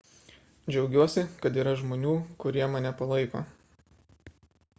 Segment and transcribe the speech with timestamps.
[0.75, 2.15] džiaugiuosi kad yra žmonių
[2.45, 3.45] kurie mane palaiko